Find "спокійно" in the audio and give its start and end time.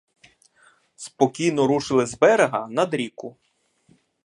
0.95-1.67